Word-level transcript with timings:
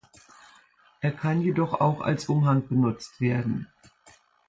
Er 1.01 1.11
kann 1.11 1.41
jedoch 1.41 1.75
auch 1.79 2.01
als 2.01 2.27
Umhang 2.27 2.67
benutzt 2.67 3.21
werden. 3.21 3.67